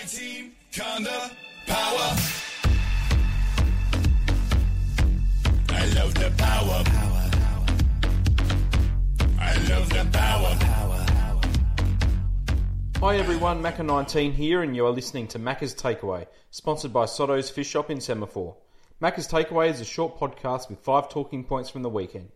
[0.00, 1.30] 19, kinda
[1.66, 2.16] power.
[5.70, 6.84] I love the power.
[9.40, 10.56] I love the power.
[13.00, 17.68] Hi everyone, Macca19 here, and you are listening to Macca's Takeaway, sponsored by Soto's Fish
[17.68, 18.56] Shop in Semaphore.
[19.02, 22.30] Macca's Takeaway is a short podcast with five talking points from the weekend.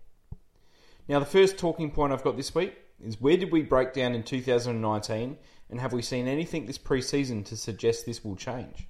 [1.06, 4.14] Now, the first talking point I've got this week is where did we break down
[4.14, 5.36] in 2019,
[5.70, 8.86] and have we seen anything this pre season to suggest this will change?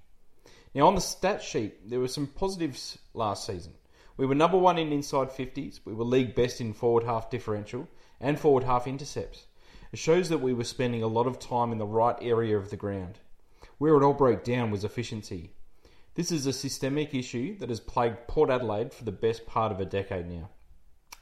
[0.74, 3.74] Now, on the stat sheet, there were some positives last season.
[4.16, 7.88] We were number one in inside 50s, we were league best in forward half differential
[8.20, 9.46] and forward half intercepts.
[9.92, 12.70] It shows that we were spending a lot of time in the right area of
[12.70, 13.18] the ground.
[13.78, 15.50] Where it all broke down was efficiency.
[16.14, 19.80] This is a systemic issue that has plagued Port Adelaide for the best part of
[19.80, 20.50] a decade now.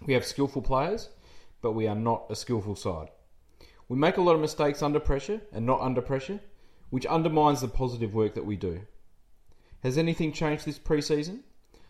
[0.06, 1.10] We have skillful players,
[1.62, 3.08] but we are not a skillful side.
[3.88, 6.40] We make a lot of mistakes under pressure and not under pressure,
[6.90, 8.82] which undermines the positive work that we do.
[9.82, 11.44] Has anything changed this pre season?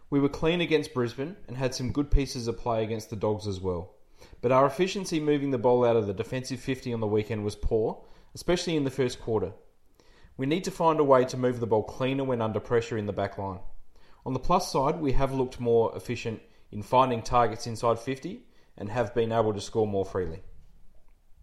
[0.08, 3.46] We were clean against Brisbane and had some good pieces of play against the Dogs
[3.46, 3.94] as well.
[4.40, 7.54] But our efficiency moving the ball out of the defensive 50 on the weekend was
[7.54, 8.02] poor,
[8.34, 9.52] especially in the first quarter.
[10.36, 13.06] We need to find a way to move the ball cleaner when under pressure in
[13.06, 13.60] the back line.
[14.24, 16.40] On the plus side, we have looked more efficient
[16.72, 18.42] in finding targets inside 50
[18.80, 20.42] and have been able to score more freely.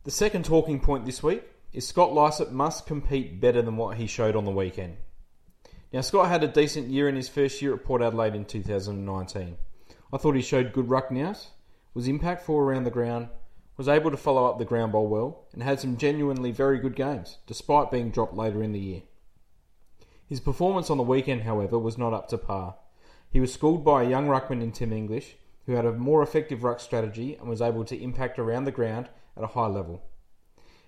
[0.04, 4.08] The second talking point this week is Scott Lycett must compete better than what he
[4.08, 4.98] showed on the weekend.
[5.94, 9.58] Now, Scott had a decent year in his first year at Port Adelaide in 2019.
[10.12, 11.52] I thought he showed good ruck nous,
[11.94, 13.30] was impactful around the ground,
[13.78, 16.96] was able to follow up the ground ball well, and had some genuinely very good
[16.96, 19.04] games, despite being dropped later in the year.
[20.26, 22.76] His performance on the weekend, however, was not up to par.
[23.30, 26.64] He was schooled by a young ruckman in Tim English, who had a more effective
[26.64, 30.02] ruck strategy and was able to impact around the ground at a high level.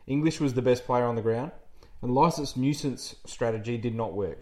[0.07, 1.51] English was the best player on the ground,
[2.01, 4.39] and Lycett's nuisance strategy did not work.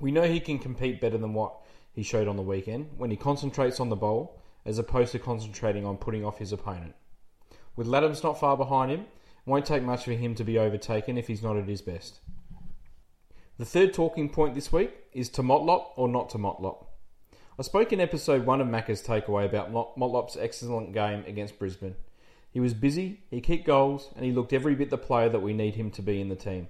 [0.00, 1.60] We know he can compete better than what
[1.92, 5.84] he showed on the weekend when he concentrates on the bowl as opposed to concentrating
[5.84, 6.94] on putting off his opponent.
[7.76, 9.06] With Ladhams not far behind him, it
[9.50, 12.20] won't take much for him to be overtaken if he's not at his best.
[13.58, 16.86] The third talking point this week is to Motlop or not to Motlop.
[17.56, 21.94] I spoke in episode 1 of Macca's takeaway about Motlop's excellent game against Brisbane.
[22.50, 25.52] He was busy, he kicked goals, and he looked every bit the player that we
[25.52, 26.66] need him to be in the team.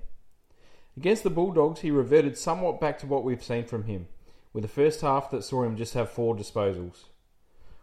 [0.95, 4.09] Against the Bulldogs, he reverted somewhat back to what we've seen from him,
[4.53, 7.05] with a first half that saw him just have four disposals.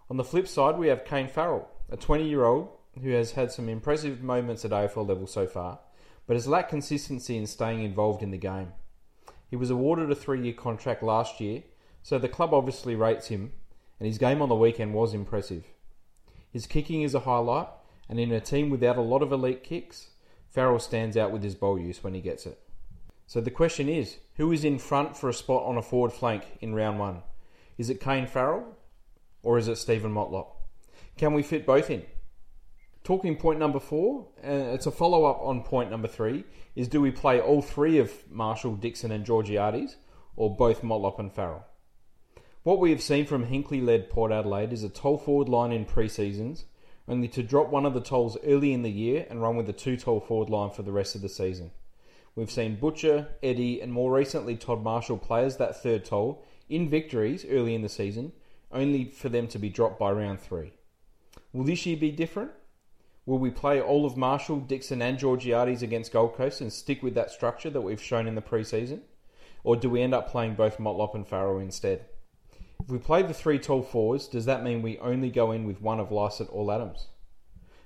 [0.07, 2.69] On the flip side, we have Kane Farrell, a 20 year old
[3.01, 5.79] who has had some impressive moments at AFL level so far,
[6.28, 8.73] but has lacked consistency in staying involved in the game.
[9.50, 11.63] He was awarded a three year contract last year,
[12.03, 13.53] so the club obviously rates him,
[14.00, 15.66] and his game on the weekend was impressive.
[16.51, 17.67] His kicking is a highlight,
[18.09, 20.09] and in a team without a lot of elite kicks,
[20.50, 22.59] Farrell stands out with his ball use when he gets it.
[23.25, 26.44] So the question is, who is in front for a spot on a forward flank
[26.59, 27.23] in round one?
[27.78, 28.75] Is it Kane Farrell
[29.44, 30.47] or is it Steven Motlop?
[31.18, 32.03] Can we fit both in?
[33.03, 36.44] Talking point number four, and it's a follow up on point number three,
[36.75, 39.95] is do we play all three of Marshall, Dixon, and Georgiades,
[40.35, 41.66] or both Motlop and Farrell?
[42.63, 45.83] What we have seen from Hinkley led Port Adelaide is a toll forward line in
[45.83, 46.66] pre seasons,
[47.07, 49.73] only to drop one of the tolls early in the year and run with a
[49.73, 51.71] two toll forward line for the rest of the season.
[52.35, 56.88] We've seen Butcher, Eddie, and more recently Todd Marshall play as that third toll in
[56.88, 58.31] victories early in the season,
[58.71, 60.73] only for them to be dropped by round three.
[61.53, 62.51] Will this year be different?
[63.25, 67.16] Will we play all of Marshall, Dixon, and Georgiades against Gold Coast and stick with
[67.16, 69.00] that structure that we've shown in the preseason?
[69.63, 72.05] Or do we end up playing both Motlop and Farrell instead?
[72.81, 75.81] If we play the three tall forwards, does that mean we only go in with
[75.81, 77.06] one of Lycett or Ladhams?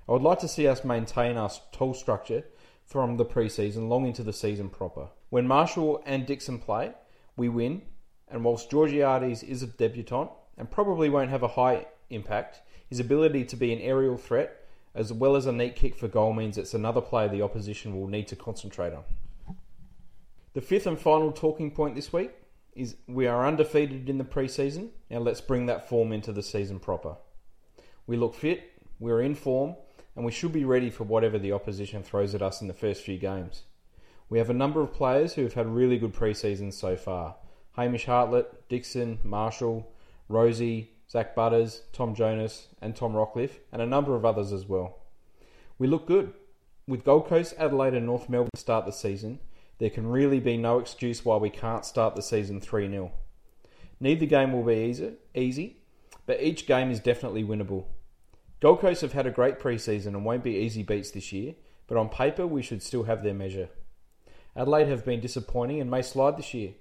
[0.07, 2.45] I would like to see us maintain our tall structure
[2.85, 5.09] from the preseason long into the season proper.
[5.29, 6.93] When Marshall and Dixon play,
[7.35, 7.81] we win,
[8.29, 13.43] and whilst Georgiades is a debutant and probably won't have a high impact, his ability
[13.45, 16.73] to be an aerial threat as well as a neat kick for goal means it's
[16.73, 19.03] another player the opposition will need to concentrate on.
[20.53, 22.31] The fifth and final talking point this week
[22.75, 24.89] is we are undefeated in the preseason.
[25.09, 27.15] Now let's bring that form into the season proper.
[28.05, 29.75] We look fit, we're in form,
[30.15, 33.03] and we should be ready for whatever the opposition throws at us in the first
[33.03, 33.63] few games.
[34.29, 37.35] We have a number of players who have had really good pre-seasons so far.
[37.73, 39.91] Hamish Hartlett, Dixon, Marshall,
[40.29, 44.99] Rozee, Zach Butters, Tom Jonas, and Tom Rockliff, and a number of others as well.
[45.77, 46.33] We look good.
[46.87, 49.39] With Gold Coast, Adelaide, and North Melbourne to start the season,
[49.77, 53.11] there can really be no excuse why we can't start the season 3 0.
[53.99, 55.77] Neither game will be easy, easy,
[56.25, 57.85] but each game is definitely winnable.
[58.61, 61.55] Gold Coast have had a great preseason and won't be easy beats this year,
[61.87, 63.69] but on paper we should still have their measure.
[64.55, 66.73] Adelaide have been disappointing and may slide this year.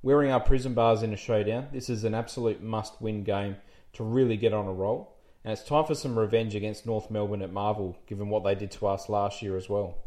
[0.00, 3.56] Wearing our prison bars in a showdown, this is an absolute must win game
[3.94, 7.42] to really get on a roll, and it's time for some revenge against North Melbourne
[7.42, 9.98] at Marvel, given what they did to us last year as well.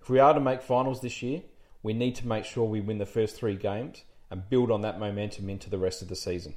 [0.00, 1.42] If we are to make finals this year,
[1.86, 4.98] we need to make sure we win the first three games and build on that
[4.98, 6.54] momentum into the rest of the season.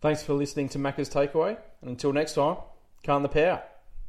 [0.00, 2.56] Thanks for listening to Macca's Takeaway, and until next time,
[3.04, 3.62] calm the power.